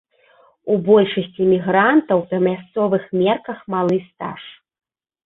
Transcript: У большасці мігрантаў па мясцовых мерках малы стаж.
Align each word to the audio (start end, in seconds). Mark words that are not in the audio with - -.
У 0.75 0.77
большасці 0.87 1.41
мігрантаў 1.51 2.23
па 2.31 2.39
мясцовых 2.47 3.03
мерках 3.21 3.59
малы 3.75 3.97
стаж. 4.09 4.41